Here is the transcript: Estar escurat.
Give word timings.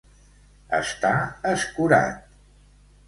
Estar 0.77 1.13
escurat. 1.53 2.21